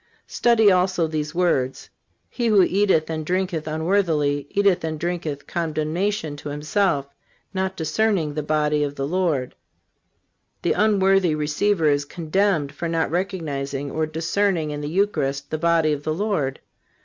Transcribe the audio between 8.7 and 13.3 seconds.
of the Lord." The unworthy receiver is condemned for not